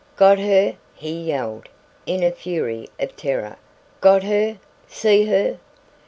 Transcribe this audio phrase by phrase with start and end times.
[0.15, 1.69] "Got her?" he yelled,
[2.07, 3.57] in a fury of terror.
[4.01, 4.57] "Got her?
[4.87, 5.59] See her?"